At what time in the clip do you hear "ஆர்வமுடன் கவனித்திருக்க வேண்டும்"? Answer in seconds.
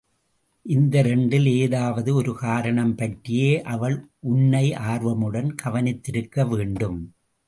4.71-6.99